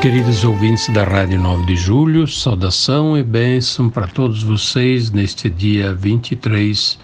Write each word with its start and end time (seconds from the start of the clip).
Queridos 0.00 0.44
ouvintes 0.44 0.88
da 0.88 1.04
Rádio 1.04 1.38
9 1.38 1.66
de 1.66 1.76
Julho, 1.76 2.26
saudação 2.26 3.18
e 3.18 3.22
bênção 3.22 3.90
para 3.90 4.06
todos 4.06 4.42
vocês 4.42 5.10
neste 5.10 5.50
dia 5.50 5.92
23 5.92 6.98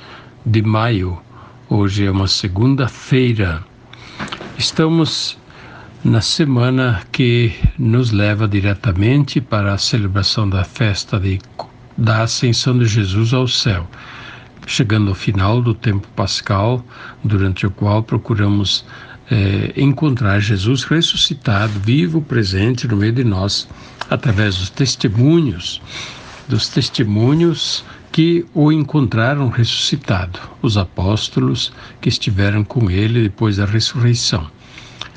de 0.47 0.63
maio. 0.63 1.19
Hoje 1.69 2.07
é 2.07 2.11
uma 2.11 2.27
segunda-feira. 2.27 3.63
Estamos 4.57 5.37
na 6.03 6.23
semana 6.23 7.03
que 7.13 7.53
nos 7.79 8.13
leva 8.13 8.49
diretamente 8.49 9.43
para 9.43 9.75
a 9.75 9.79
celebração 9.79 10.49
da 10.49 10.65
festa 10.65 11.21
de, 11.21 11.39
da 11.99 12.23
Ascensão 12.23 12.79
de 12.79 12.87
Jesus 12.87 13.35
ao 13.35 13.47
céu, 13.47 13.87
chegando 14.67 15.11
ao 15.11 15.15
final 15.15 15.61
do 15.61 15.75
tempo 15.75 16.09
pascal, 16.17 16.83
durante 17.23 17.67
o 17.67 17.71
qual 17.71 18.03
procuramos 18.03 18.87
é, 19.31 19.73
encontrar 19.77 20.41
Jesus 20.41 20.85
ressuscitado, 20.85 21.79
vivo, 21.81 22.21
presente 22.21 22.87
no 22.87 22.97
meio 22.97 23.13
de 23.13 23.25
nós, 23.25 23.69
através 24.09 24.57
dos 24.57 24.71
testemunhos, 24.71 25.83
dos 26.49 26.69
testemunhos 26.69 27.85
que 28.13 28.47
o 28.55 28.73
encontraram 28.73 29.49
ressuscitado, 29.49 30.39
os 30.63 30.77
apóstolos 30.77 31.73
que 32.01 32.09
estiveram 32.09 32.65
com 32.65 32.91
ele 32.91 33.25
depois 33.25 33.57
da 33.57 33.67
ressurreição. 33.67 34.51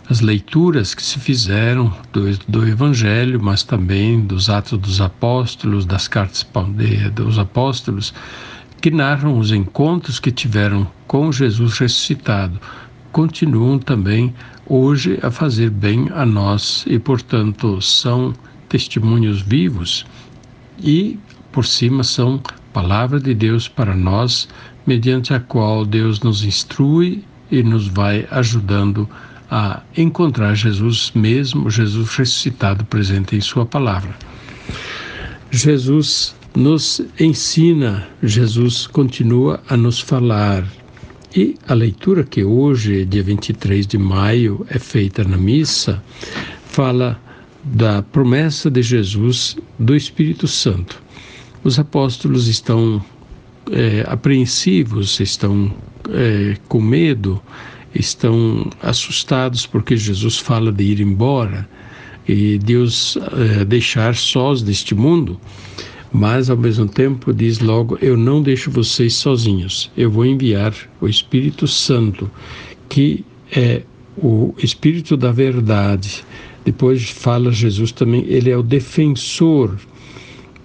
As 0.09 0.21
leituras 0.21 0.95
que 0.95 1.03
se 1.03 1.19
fizeram 1.19 1.93
do, 2.11 2.35
do 2.47 2.67
Evangelho, 2.67 3.39
mas 3.41 3.61
também 3.61 4.19
dos 4.19 4.49
Atos 4.49 4.79
dos 4.79 4.99
Apóstolos, 4.99 5.85
das 5.85 6.07
cartas 6.07 6.45
dos 7.13 7.37
Apóstolos, 7.37 8.11
que 8.81 8.89
narram 8.89 9.37
os 9.37 9.51
encontros 9.51 10.19
que 10.19 10.31
tiveram 10.31 10.87
com 11.05 11.31
Jesus 11.31 11.77
ressuscitado, 11.77 12.59
continuam 13.11 13.79
também 13.79 14.33
hoje 14.65 15.19
a 15.21 15.31
fazer 15.31 15.69
bem 15.69 16.09
a 16.13 16.25
nós 16.25 16.85
e, 16.87 16.99
portanto, 16.99 17.81
são 17.81 18.33
testemunhos 18.67 19.41
vivos 19.41 20.05
e, 20.79 21.17
por 21.51 21.65
cima, 21.65 22.03
são 22.03 22.41
palavra 22.71 23.19
de 23.19 23.33
Deus 23.33 23.67
para 23.67 23.95
nós, 23.95 24.47
mediante 24.85 25.33
a 25.33 25.39
qual 25.39 25.85
Deus 25.85 26.21
nos 26.21 26.43
instrui 26.43 27.23
e 27.51 27.63
nos 27.63 27.87
vai 27.87 28.27
ajudando 28.31 29.09
a 29.49 29.81
encontrar 29.97 30.53
Jesus 30.53 31.11
mesmo, 31.15 31.69
Jesus 31.69 32.15
ressuscitado 32.15 32.85
presente 32.85 33.35
em 33.35 33.41
Sua 33.41 33.65
palavra. 33.65 34.15
Jesus 35.51 36.35
nos 36.55 37.01
ensina, 37.19 38.07
Jesus 38.21 38.85
continua 38.85 39.59
a 39.67 39.75
nos 39.75 39.99
falar, 39.99 40.63
e 41.35 41.55
a 41.67 41.73
leitura 41.73 42.23
que 42.23 42.43
hoje, 42.43 43.05
dia 43.05 43.21
23 43.21 43.85
de 43.85 43.97
maio, 43.97 44.65
é 44.69 44.79
feita 44.79 45.23
na 45.23 45.37
missa, 45.37 46.03
fala 46.65 47.19
da 47.63 48.01
promessa 48.01 48.69
de 48.69 48.81
Jesus 48.81 49.55
do 49.77 49.95
Espírito 49.95 50.47
Santo. 50.47 51.01
Os 51.63 51.77
apóstolos 51.77 52.47
estão 52.47 53.03
é, 53.71 54.03
apreensivos, 54.07 55.19
estão 55.19 55.71
é, 56.09 56.57
com 56.67 56.81
medo, 56.81 57.41
estão 57.93 58.69
assustados 58.81 59.65
porque 59.65 59.97
Jesus 59.97 60.37
fala 60.37 60.71
de 60.71 60.83
ir 60.83 61.01
embora 61.01 61.67
e 62.27 62.57
Deus 62.59 63.17
é, 63.17 63.65
deixar 63.65 64.15
sós 64.15 64.61
deste 64.61 64.95
mundo 64.95 65.39
mas 66.11 66.49
ao 66.49 66.57
mesmo 66.57 66.87
tempo 66.87 67.33
diz 67.33 67.59
logo: 67.59 67.97
Eu 68.01 68.17
não 68.17 68.41
deixo 68.41 68.71
vocês 68.71 69.13
sozinhos, 69.15 69.91
eu 69.95 70.09
vou 70.09 70.25
enviar 70.25 70.73
o 70.99 71.07
Espírito 71.07 71.67
Santo, 71.67 72.29
que 72.87 73.23
é 73.51 73.83
o 74.17 74.53
Espírito 74.57 75.15
da 75.15 75.31
verdade. 75.31 76.23
Depois 76.65 77.09
fala 77.09 77.51
Jesus 77.51 77.91
também, 77.91 78.25
ele 78.27 78.49
é 78.49 78.57
o 78.57 78.63
defensor 78.63 79.77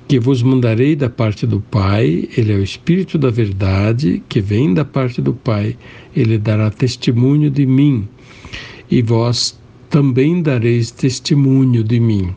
que 0.06 0.18
vos 0.18 0.42
mandarei 0.42 0.94
da 0.94 1.08
parte 1.08 1.46
do 1.46 1.60
Pai, 1.60 2.28
ele 2.36 2.52
é 2.52 2.56
o 2.56 2.62
Espírito 2.62 3.16
da 3.16 3.30
verdade 3.30 4.22
que 4.28 4.40
vem 4.40 4.74
da 4.74 4.84
parte 4.84 5.22
do 5.22 5.32
Pai, 5.32 5.76
ele 6.14 6.36
dará 6.36 6.70
testemunho 6.70 7.50
de 7.50 7.64
mim, 7.64 8.06
e 8.90 9.00
vós 9.00 9.58
também 9.88 10.42
dareis 10.42 10.90
testemunho 10.90 11.82
de 11.82 11.98
mim. 12.00 12.34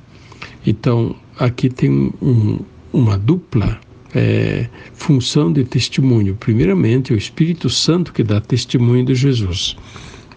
Então, 0.66 1.16
aqui 1.38 1.70
tem 1.70 2.14
um, 2.22 2.60
uma 2.92 3.18
dupla 3.18 3.80
é, 4.14 4.68
função 4.94 5.52
de 5.52 5.64
testemunho. 5.64 6.36
Primeiramente, 6.36 7.14
o 7.14 7.18
Espírito 7.18 7.70
Santo 7.70 8.14
que 8.14 8.24
dá 8.24 8.40
testemunho 8.40 9.06
de 9.06 9.16
Jesus. 9.16 9.76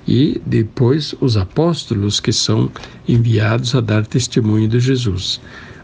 E 0.06 0.40
depois 0.44 1.14
os 1.20 1.36
apóstolos 1.36 2.20
que 2.20 2.32
são 2.32 2.70
enviados 3.06 3.74
a 3.74 3.80
dar 3.80 4.06
testemunho 4.06 4.68
de 4.68 4.80
Jesus. 4.80 5.40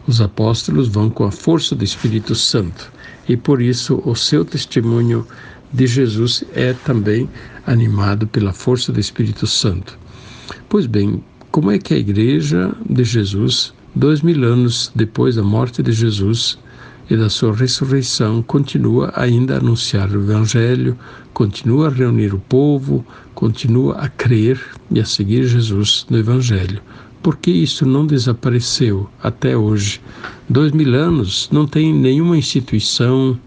Os 0.07 0.21
apóstolos 0.21 0.89
vão 0.89 1.11
com 1.11 1.25
a 1.25 1.33
força 1.33 1.75
do 1.75 1.85
Espírito 1.85 2.35
Santo 2.35 2.93
e 3.29 3.37
por 3.37 3.61
isso 3.61 4.01
o 4.05 4.15
seu 4.15 4.45
testemunho 4.45 5.27
de 5.73 5.87
Jesus 5.87 6.45
é 6.55 6.73
também 6.73 7.29
animado 7.67 8.27
pela 8.27 8.53
força 8.53 8.93
do 8.93 9.01
Espírito 9.01 9.47
Santo. 9.47 9.99
Pois 10.69 10.87
bem, 10.87 11.23
como 11.51 11.71
é 11.71 11.79
que 11.79 11.93
a 11.93 11.99
igreja 11.99 12.75
de 12.89 13.03
Jesus 13.03 13.75
dois 13.97 14.21
mil 14.21 14.45
anos 14.45 14.93
depois 14.95 15.37
da 15.37 15.43
morte 15.43 15.83
de 15.83 15.91
Jesus 15.91 16.59
e 17.09 17.17
da 17.17 17.31
sua 17.31 17.55
ressurreição, 17.55 18.43
continua 18.43 19.11
ainda 19.17 19.55
a 19.55 19.59
anunciar 19.59 20.11
o 20.11 20.21
Evangelho, 20.21 20.99
continua 21.33 21.87
a 21.87 21.91
reunir 21.91 22.35
o 22.35 22.39
povo, 22.39 23.03
continua 23.35 23.95
a 23.95 24.09
crer 24.09 24.61
e 24.91 25.01
a 25.01 25.05
seguir 25.05 25.47
Jesus 25.47 26.07
no 26.11 26.19
Evangelho. 26.19 26.83
Porque 27.23 27.51
isso 27.51 27.87
não 27.87 28.07
desapareceu 28.07 29.09
até 29.23 29.57
hoje? 29.57 29.99
Dois 30.47 30.73
mil 30.73 30.95
anos 30.95 31.49
não 31.51 31.67
tem 31.67 31.95
nenhuma 31.95 32.37
instituição, 32.37 33.39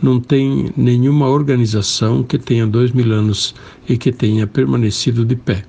não 0.00 0.18
tem 0.18 0.72
nenhuma 0.74 1.28
organização 1.28 2.22
que 2.22 2.38
tenha 2.38 2.66
dois 2.66 2.92
mil 2.92 3.12
anos 3.12 3.54
e 3.86 3.98
que 3.98 4.10
tenha 4.10 4.46
permanecido 4.46 5.22
de 5.22 5.36
pé. 5.36 5.64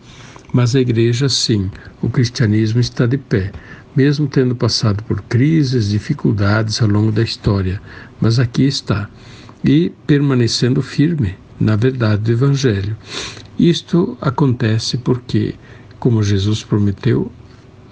Mas 0.52 0.76
a 0.76 0.82
igreja, 0.82 1.30
sim, 1.30 1.70
o 2.02 2.10
cristianismo 2.10 2.80
está 2.80 3.06
de 3.06 3.18
pé 3.18 3.52
mesmo 3.96 4.28
tendo 4.28 4.56
passado 4.56 5.04
por 5.04 5.22
crises, 5.24 5.90
dificuldades 5.90 6.82
ao 6.82 6.88
longo 6.88 7.12
da 7.12 7.22
história, 7.22 7.82
mas 8.20 8.40
aqui 8.40 8.64
está, 8.64 9.10
e 9.64 9.92
permanecendo 10.08 10.82
firme 10.82 11.36
na 11.60 11.76
verdade 11.76 12.24
do 12.24 12.32
Evangelho. 12.32 12.96
Isto 13.58 14.18
acontece 14.22 14.98
porque, 14.98 15.56
como 16.00 16.24
Jesus 16.24 16.64
prometeu, 16.64 17.32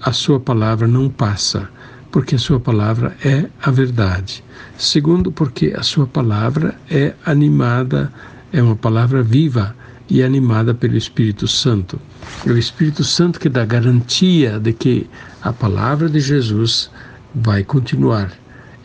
a 0.02 0.14
sua 0.14 0.40
palavra 0.40 0.88
não 0.88 1.10
passa, 1.10 1.70
porque 2.12 2.36
a 2.36 2.40
sua 2.40 2.60
palavra 2.60 3.18
é 3.24 3.50
a 3.62 3.70
verdade. 3.70 4.44
Segundo, 4.78 5.32
porque 5.32 5.74
a 5.76 5.84
sua 5.84 6.08
palavra 6.08 6.80
é 6.90 7.14
animada, 7.26 8.12
é 8.54 8.62
uma 8.62 8.76
palavra 8.76 9.22
viva 9.22 9.76
e 10.10 10.24
animada 10.24 10.74
pelo 10.74 10.96
Espírito 10.96 11.48
Santo. 11.48 12.00
É 12.46 12.50
o 12.50 12.58
Espírito 12.58 13.04
Santo 13.04 13.40
que 13.40 13.50
dá 13.50 13.66
garantia 13.66 14.60
de 14.60 14.74
que 14.74 15.08
a 15.42 15.52
palavra 15.52 16.10
de 16.10 16.20
Jesus 16.20 16.90
vai 17.34 17.64
continuar 17.64 18.32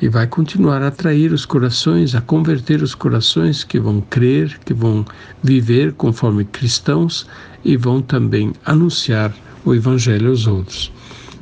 e 0.00 0.09
vai 0.09 0.26
continuar 0.26 0.82
a 0.82 0.88
atrair 0.88 1.32
os 1.32 1.47
corações, 1.47 2.14
a 2.14 2.20
converter 2.20 2.82
os 2.82 2.94
corações 2.94 3.62
que 3.62 3.79
vão 3.79 4.00
crer, 4.00 4.58
que 4.64 4.75
vão 4.75 5.05
viver 5.43 5.93
conforme 5.93 6.44
cristãos 6.44 7.26
e 7.64 7.76
vão 7.76 8.02
também 8.02 8.52
anunciar 8.64 9.32
o 9.64 9.73
Evangelho 9.73 10.31
aos 10.31 10.47
outros. 10.49 10.93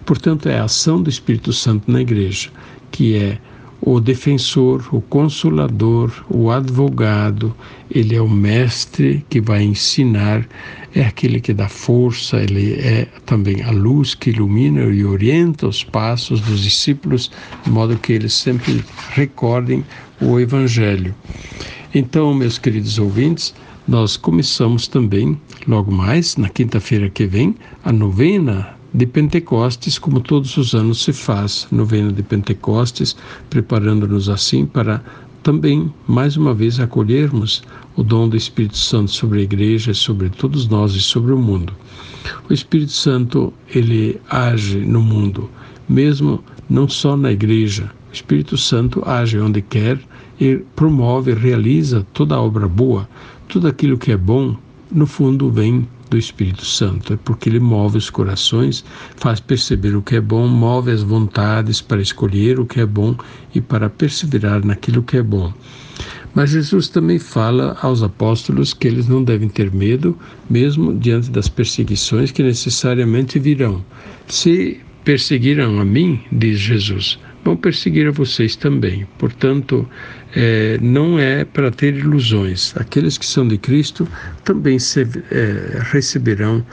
Portanto, 0.05 0.46
é 0.49 0.58
a 0.58 0.64
ação 0.64 1.02
do 1.02 1.08
Espírito 1.08 1.52
Santo 1.55 1.90
na 1.90 2.02
igreja, 2.02 2.50
que 2.90 3.16
é 3.16 3.38
o 3.82 3.99
defensor, 3.99 4.87
o 4.93 5.00
consolador, 5.00 6.12
o 6.29 6.50
advogado, 6.50 7.55
ele 7.91 8.15
é 8.15 8.21
o 8.21 8.29
mestre 8.29 9.25
que 9.29 9.41
vai 9.41 9.62
ensinar, 9.62 10.47
é 10.94 11.03
aquele 11.03 11.41
que 11.41 11.55
dá 11.55 11.69
força, 11.69 12.37
ele 12.37 12.75
é 12.75 13.06
também 13.25 13.62
a 13.62 13.71
luz 13.71 14.15
que 14.15 14.31
ilumina 14.31 14.82
e 14.82 15.05
orienta 15.05 15.67
os 15.67 15.82
passos 15.82 16.41
dos 16.41 16.62
discípulos, 16.62 17.31
de 17.65 17.71
modo 17.71 17.97
que 17.97 18.12
eles 18.12 18.35
sempre 18.35 18.85
recordem 19.12 19.85
o 20.21 20.38
Evangelho. 20.38 21.15
Então, 21.94 22.35
meus 22.35 22.59
queridos 22.59 22.99
ouvintes, 22.99 23.55
nós 23.88 24.17
começamos 24.17 24.87
também, 24.87 25.41
logo 25.67 25.91
mais, 25.91 26.37
na 26.37 26.49
quinta-feira 26.49 27.09
que 27.09 27.27
vem, 27.27 27.56
a 27.82 27.91
novena 27.91 28.80
de 28.92 29.06
Pentecostes, 29.06 29.98
como 29.98 30.20
todos 30.20 30.56
os 30.56 30.75
anos 30.75 31.02
se 31.02 31.12
faz, 31.12 31.66
novena 31.70 32.12
de 32.12 32.22
Pentecostes, 32.22 33.16
preparando-nos 33.48 34.28
assim 34.28 34.66
para 34.66 35.02
também, 35.42 35.92
mais 36.06 36.37
uma 36.37 36.52
vez, 36.52 36.78
acolhermos 36.78 37.62
o 37.96 38.02
dom 38.02 38.28
do 38.28 38.37
Espírito 38.37 38.76
Santo 38.76 39.10
sobre 39.10 39.40
a 39.40 39.42
igreja, 39.42 39.94
sobre 39.94 40.28
todos 40.28 40.69
nós 40.69 40.92
e 40.94 41.00
sobre 41.00 41.32
o 41.32 41.38
mundo. 41.38 41.72
O 42.48 42.52
Espírito 42.52 42.92
Santo, 42.92 43.52
ele 43.75 44.20
age 44.28 44.78
no 44.78 45.00
mundo, 45.00 45.48
mesmo 45.88 46.44
não 46.69 46.88
só 46.88 47.16
na 47.16 47.32
igreja. 47.32 47.90
O 48.10 48.14
Espírito 48.14 48.58
Santo 48.58 49.02
age 49.08 49.38
onde 49.38 49.62
quer 49.62 49.98
e 50.38 50.56
promove, 50.76 51.32
realiza 51.32 52.06
toda 52.12 52.34
a 52.34 52.40
obra 52.40 52.69
boa, 52.69 53.08
tudo 53.48 53.66
aquilo 53.66 53.96
que 53.96 54.12
é 54.12 54.16
bom, 54.16 54.56
no 54.93 55.06
fundo 55.06 55.50
vem 55.50 55.88
do 56.10 56.18
Espírito 56.18 56.66
Santo, 56.66 57.14
é 57.14 57.16
porque 57.16 57.48
ele 57.48 57.60
move 57.60 57.96
os 57.96 58.10
corações, 58.10 58.84
faz 59.16 59.38
perceber 59.38 59.94
o 59.96 60.02
que 60.02 60.16
é 60.16 60.20
bom, 60.20 60.48
move 60.48 60.90
as 60.90 61.02
vontades 61.02 61.80
para 61.80 62.02
escolher 62.02 62.58
o 62.58 62.66
que 62.66 62.80
é 62.80 62.86
bom 62.86 63.16
e 63.54 63.60
para 63.60 63.88
perseverar 63.88 64.64
naquilo 64.64 65.02
que 65.02 65.16
é 65.16 65.22
bom. 65.22 65.52
Mas 66.34 66.50
Jesus 66.50 66.88
também 66.88 67.18
fala 67.18 67.76
aos 67.80 68.02
apóstolos 68.02 68.72
que 68.72 68.86
eles 68.86 69.08
não 69.08 69.22
devem 69.22 69.48
ter 69.48 69.72
medo, 69.72 70.16
mesmo 70.48 70.96
diante 70.96 71.30
das 71.30 71.48
perseguições 71.48 72.30
que 72.30 72.42
necessariamente 72.42 73.38
virão. 73.38 73.84
Se 74.28 74.80
perseguiram 75.04 75.80
a 75.80 75.84
mim, 75.84 76.20
diz 76.30 76.58
Jesus, 76.58 77.18
vão 77.44 77.56
perseguir 77.56 78.06
a 78.08 78.10
vocês 78.10 78.56
também. 78.56 79.06
Portanto, 79.19 79.88
é, 80.34 80.78
não 80.81 81.19
é 81.19 81.44
para 81.44 81.70
ter 81.70 81.94
ilusões. 81.94 82.75
Aqueles 82.76 83.19
que 83.19 83.26
são 83.26 83.46
de 83.46 83.58
Cristo 83.58 84.06
também 84.44 84.78
se, 84.78 85.02
é, 85.31 85.81
receberão 85.90 86.64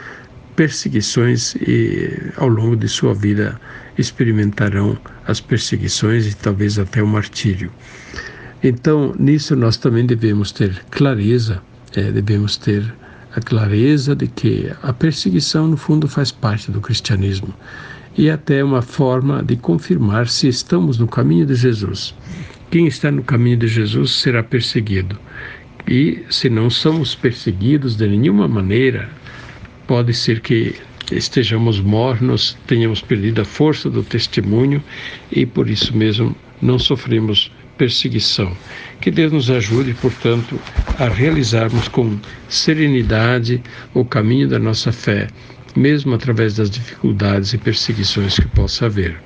perseguições 0.55 1.55
e 1.55 2.31
ao 2.37 2.47
longo 2.47 2.75
de 2.75 2.87
sua 2.87 3.13
vida 3.13 3.59
experimentarão 3.97 4.97
as 5.27 5.39
perseguições 5.39 6.27
e 6.27 6.35
talvez 6.35 6.79
até 6.79 7.01
o 7.01 7.07
martírio. 7.07 7.71
Então, 8.63 9.13
nisso 9.19 9.55
nós 9.55 9.77
também 9.77 10.05
devemos 10.05 10.51
ter 10.51 10.83
clareza, 10.89 11.61
é, 11.95 12.11
devemos 12.11 12.57
ter 12.57 12.83
a 13.35 13.39
clareza 13.39 14.15
de 14.15 14.27
que 14.27 14.71
a 14.81 14.91
perseguição, 14.91 15.67
no 15.67 15.77
fundo, 15.77 16.07
faz 16.07 16.31
parte 16.31 16.71
do 16.71 16.81
cristianismo 16.81 17.53
e 18.17 18.29
até 18.29 18.63
uma 18.63 18.81
forma 18.81 19.43
de 19.43 19.55
confirmar 19.55 20.27
se 20.27 20.47
estamos 20.47 20.97
no 20.97 21.07
caminho 21.07 21.45
de 21.45 21.53
Jesus. 21.53 22.15
Quem 22.71 22.87
está 22.87 23.11
no 23.11 23.23
caminho 23.23 23.57
de 23.57 23.67
Jesus 23.67 24.11
será 24.11 24.41
perseguido. 24.41 25.17
E 25.87 26.23
se 26.29 26.49
não 26.49 26.69
somos 26.69 27.13
perseguidos 27.13 27.95
de 27.95 28.07
nenhuma 28.07 28.47
maneira, 28.47 29.09
pode 29.85 30.13
ser 30.13 30.41
que 30.41 30.75
estejamos 31.11 31.79
mornos, 31.79 32.57
tenhamos 32.65 33.01
perdido 33.01 33.41
a 33.41 33.45
força 33.45 33.89
do 33.89 34.03
testemunho 34.03 34.83
e 35.31 35.45
por 35.45 35.69
isso 35.69 35.95
mesmo 35.95 36.35
não 36.61 36.77
sofremos 36.79 37.51
perseguição. 37.77 38.51
Que 38.99 39.11
Deus 39.11 39.31
nos 39.31 39.49
ajude, 39.49 39.93
portanto, 39.93 40.59
a 40.97 41.07
realizarmos 41.07 41.87
com 41.87 42.17
serenidade 42.49 43.61
o 43.93 44.03
caminho 44.03 44.49
da 44.49 44.57
nossa 44.57 44.91
fé 44.91 45.27
mesmo 45.75 46.15
através 46.15 46.55
das 46.55 46.69
dificuldades 46.69 47.53
e 47.53 47.57
perseguições 47.57 48.39
que 48.39 48.47
possa 48.47 48.85
haver. 48.85 49.17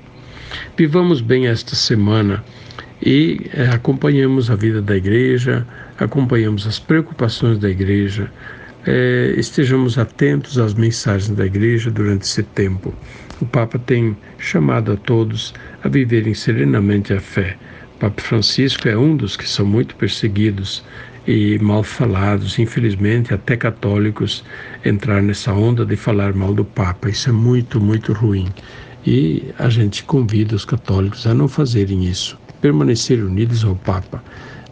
Vivamos 0.77 1.21
bem 1.21 1.47
esta 1.47 1.75
semana 1.75 2.43
e 3.01 3.49
eh, 3.53 3.69
acompanhamos 3.69 4.49
a 4.49 4.55
vida 4.55 4.81
da 4.81 4.95
igreja, 4.95 5.65
acompanhamos 5.97 6.67
as 6.67 6.79
preocupações 6.79 7.57
da 7.57 7.69
igreja, 7.69 8.31
eh, 8.85 9.33
estejamos 9.37 9.97
atentos 9.97 10.57
às 10.57 10.73
mensagens 10.73 11.35
da 11.35 11.45
igreja 11.45 11.89
durante 11.89 12.23
esse 12.23 12.43
tempo. 12.43 12.93
O 13.41 13.45
Papa 13.45 13.79
tem 13.79 14.15
chamado 14.37 14.91
a 14.91 14.97
todos 14.97 15.53
a 15.83 15.89
viverem 15.89 16.33
serenamente 16.33 17.13
a 17.13 17.19
fé. 17.19 17.57
Papa 18.01 18.19
Francisco 18.19 18.89
é 18.89 18.97
um 18.97 19.15
dos 19.15 19.37
que 19.37 19.47
são 19.47 19.63
muito 19.63 19.95
perseguidos 19.95 20.83
e 21.27 21.59
mal 21.59 21.83
falados, 21.83 22.57
infelizmente 22.57 23.31
até 23.31 23.55
católicos 23.55 24.43
entrar 24.83 25.21
nessa 25.21 25.53
onda 25.53 25.85
de 25.85 25.95
falar 25.95 26.33
mal 26.33 26.51
do 26.51 26.65
Papa. 26.65 27.11
Isso 27.11 27.29
é 27.29 27.31
muito, 27.31 27.79
muito 27.79 28.11
ruim. 28.11 28.47
E 29.05 29.53
a 29.59 29.69
gente 29.69 30.03
convida 30.03 30.55
os 30.55 30.65
católicos 30.65 31.27
a 31.27 31.35
não 31.35 31.47
fazerem 31.47 32.03
isso, 32.03 32.39
permanecer 32.59 33.23
unidos 33.23 33.63
ao 33.63 33.75
Papa. 33.75 34.23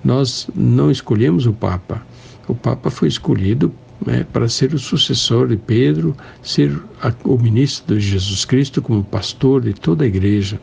Nós 0.04 0.50
não 0.56 0.90
escolhemos 0.90 1.46
o 1.46 1.54
Papa. 1.54 2.02
O 2.48 2.56
Papa 2.56 2.90
foi 2.90 3.10
escolhido 3.10 3.72
né, 4.06 4.26
para 4.32 4.48
ser 4.48 4.74
o 4.74 4.80
sucessor 4.80 5.48
de 5.48 5.58
Pedro, 5.58 6.16
ser 6.42 6.80
o 7.24 7.38
ministro 7.38 7.98
de 7.98 8.02
Jesus 8.02 8.46
Cristo 8.46 8.82
como 8.82 9.04
pastor 9.04 9.62
de 9.62 9.74
toda 9.74 10.04
a 10.04 10.08
igreja. 10.08 10.60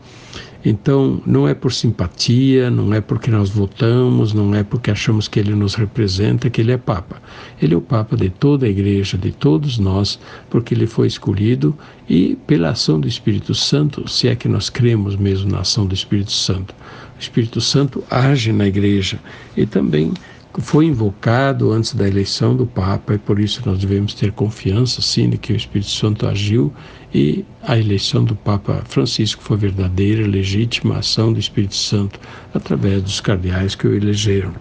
Então, 0.69 1.23
não 1.25 1.47
é 1.47 1.55
por 1.55 1.73
simpatia, 1.73 2.69
não 2.69 2.93
é 2.93 3.01
porque 3.01 3.31
nós 3.31 3.51
votamos, 3.51 4.33
não 4.33 4.53
é 4.53 4.65
porque 4.65 4.91
achamos 4.91 5.29
que 5.29 5.39
ele 5.39 5.55
nos 5.55 5.77
representa 5.77 6.51
que 6.51 6.61
ele 6.61 6.73
é 6.73 6.77
Papa. 6.77 7.23
Ele 7.63 7.75
é 7.75 7.77
o 7.77 7.81
Papa 7.81 8.17
de 8.17 8.31
toda 8.31 8.67
a 8.67 8.69
igreja, 8.69 9.17
de 9.17 9.31
todos 9.31 9.79
nós, 9.79 10.19
porque 10.51 10.75
ele 10.75 10.89
foi 10.89 11.07
escolhido 11.07 11.73
e 12.09 12.37
pela 12.49 12.71
ação 12.71 12.99
do 12.99 13.07
Espírito 13.07 13.55
Santo, 13.55 14.09
se 14.11 14.27
é 14.27 14.35
que 14.35 14.49
nós 14.49 14.69
cremos 14.69 15.15
mesmo 15.15 15.53
na 15.53 15.61
ação 15.61 15.87
do 15.87 15.95
Espírito 15.95 16.33
Santo. 16.33 16.75
O 17.17 17.21
Espírito 17.21 17.61
Santo 17.61 18.03
age 18.11 18.53
na 18.53 18.67
igreja 18.67 19.21
e 19.57 19.67
também 19.67 20.13
foi 20.59 20.87
invocado 20.87 21.71
antes 21.73 21.95
da 21.95 22.09
eleição 22.09 22.57
do 22.57 22.67
Papa 22.67 23.15
e 23.15 23.19
por 23.19 23.39
isso 23.39 23.63
nós 23.67 23.79
devemos 23.79 24.15
ter 24.15 24.33
confiança, 24.33 25.03
sim, 25.03 25.29
de 25.29 25.37
que 25.37 25.53
o 25.53 25.57
Espírito 25.57 25.91
Santo 25.91 26.27
agiu 26.27 26.73
e 27.15 27.45
a 27.63 27.79
eleição 27.79 28.25
do 28.25 28.35
Papa 28.35 28.83
Francisco 28.87 29.43
foi 29.43 29.57
verdadeira, 29.57 30.27
legítima 30.27 30.99
ação 30.99 31.33
do 31.33 31.39
Espírito 31.39 31.75
Santo 31.75 32.19
através 32.55 33.03
dos 33.03 33.21
cardeais 33.21 33.75
que 33.75 33.87
o 33.87 33.95
elegeram. 33.95 34.53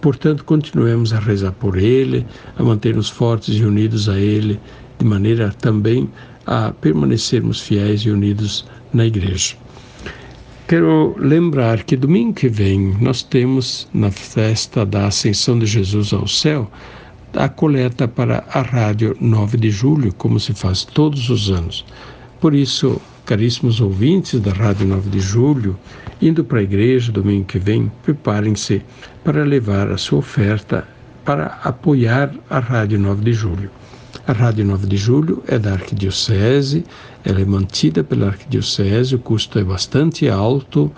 Portanto, 0.00 0.44
continuemos 0.44 1.12
a 1.12 1.18
rezar 1.18 1.52
por 1.52 1.78
ele, 1.78 2.26
a 2.58 2.62
manter-nos 2.62 3.08
fortes 3.08 3.56
e 3.56 3.64
unidos 3.64 4.08
a 4.08 4.18
ele, 4.18 4.60
de 4.98 5.04
maneira 5.04 5.50
também 5.50 6.10
a 6.46 6.72
permanecermos 6.72 7.60
fiéis 7.60 8.02
e 8.02 8.10
unidos 8.10 8.66
na 8.92 9.06
Igreja. 9.06 9.63
Quero 10.74 11.14
lembrar 11.16 11.84
que 11.84 11.96
domingo 11.96 12.34
que 12.34 12.48
vem 12.48 12.96
nós 13.00 13.22
temos 13.22 13.86
na 13.94 14.10
festa 14.10 14.84
da 14.84 15.06
Ascensão 15.06 15.56
de 15.56 15.66
Jesus 15.66 16.12
ao 16.12 16.26
céu 16.26 16.68
a 17.32 17.48
coleta 17.48 18.08
para 18.08 18.44
a 18.50 18.60
rádio 18.60 19.16
9 19.20 19.56
de 19.56 19.70
julho, 19.70 20.12
como 20.14 20.40
se 20.40 20.52
faz 20.52 20.82
todos 20.82 21.30
os 21.30 21.48
anos. 21.48 21.86
Por 22.40 22.52
isso, 22.52 23.00
caríssimos 23.24 23.80
ouvintes 23.80 24.40
da 24.40 24.50
Rádio 24.50 24.88
9 24.88 25.10
de 25.10 25.20
Julho, 25.20 25.78
indo 26.20 26.42
para 26.42 26.58
a 26.58 26.64
igreja 26.64 27.12
domingo 27.12 27.44
que 27.44 27.60
vem, 27.60 27.88
preparem-se 28.02 28.82
para 29.22 29.44
levar 29.44 29.92
a 29.92 29.96
sua 29.96 30.18
oferta 30.18 30.88
para 31.24 31.60
apoiar 31.62 32.34
a 32.50 32.58
Rádio 32.58 32.98
9 32.98 33.22
de 33.22 33.32
Julho. 33.32 33.70
A 34.26 34.32
Rádio 34.32 34.64
9 34.64 34.86
de 34.86 34.96
Julho 34.96 35.42
é 35.46 35.58
da 35.58 35.74
Arquidiocese, 35.74 36.82
ela 37.22 37.42
é 37.42 37.44
mantida 37.44 38.02
pela 38.02 38.28
Arquidiocese, 38.28 39.14
o 39.14 39.18
custo 39.18 39.58
é 39.58 39.64
bastante 39.64 40.30
alto 40.30 40.90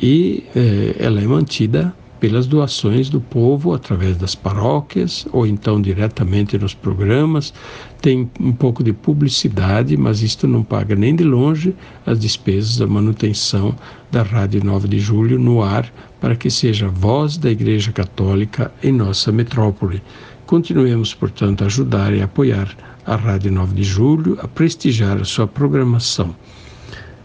e 0.00 0.44
eh, 0.54 0.94
ela 0.96 1.20
é 1.20 1.26
mantida 1.26 1.92
pelas 2.20 2.46
doações 2.46 3.10
do 3.10 3.20
povo 3.20 3.74
através 3.74 4.16
das 4.16 4.36
paróquias 4.36 5.26
ou 5.32 5.44
então 5.44 5.82
diretamente 5.82 6.56
nos 6.56 6.72
programas. 6.72 7.52
Tem 8.00 8.30
um 8.38 8.52
pouco 8.52 8.84
de 8.84 8.92
publicidade, 8.92 9.96
mas 9.96 10.22
isto 10.22 10.46
não 10.46 10.62
paga 10.62 10.94
nem 10.94 11.16
de 11.16 11.24
longe 11.24 11.74
as 12.06 12.16
despesas 12.20 12.76
da 12.76 12.86
manutenção 12.86 13.74
da 14.08 14.22
Rádio 14.22 14.62
9 14.62 14.86
de 14.86 15.00
Julho 15.00 15.36
no 15.36 15.62
ar 15.62 15.92
para 16.20 16.36
que 16.36 16.48
seja 16.48 16.86
a 16.86 16.90
voz 16.90 17.36
da 17.36 17.50
Igreja 17.50 17.90
Católica 17.90 18.72
em 18.84 18.92
nossa 18.92 19.32
metrópole. 19.32 20.00
Continuemos, 20.48 21.12
portanto, 21.12 21.62
a 21.62 21.66
ajudar 21.66 22.14
e 22.14 22.22
apoiar 22.22 22.74
a 23.04 23.16
Rádio 23.16 23.52
9 23.52 23.74
de 23.74 23.82
Julho, 23.82 24.38
a 24.40 24.48
prestigiar 24.48 25.18
a 25.18 25.24
sua 25.24 25.46
programação. 25.46 26.34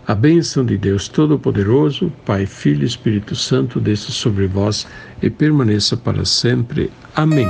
A 0.06 0.14
bênção 0.14 0.66
de 0.66 0.78
Deus 0.78 1.08
Todo-Poderoso, 1.08 2.12
Pai, 2.26 2.46
Filho 2.46 2.84
e 2.84 2.86
Espírito 2.86 3.34
Santo, 3.34 3.80
desça 3.80 4.12
sobre 4.12 4.46
vós 4.46 4.86
e 5.22 5.30
permaneça 5.30 5.96
para 5.96 6.26
sempre. 6.26 6.92
Amém. 7.16 7.48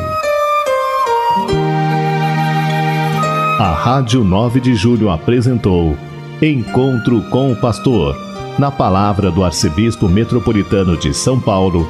A 3.58 3.74
Rádio 3.74 4.24
9 4.24 4.60
de 4.60 4.75
Julho 4.75 5.10
apresentou 5.10 5.98
Encontro 6.39 7.20
com 7.32 7.51
o 7.51 7.56
Pastor, 7.56 8.15
na 8.60 8.70
palavra 8.70 9.32
do 9.32 9.44
Arcebispo 9.44 10.08
Metropolitano 10.08 10.96
de 10.96 11.15
São 11.15 11.39
Paulo, 11.39 11.89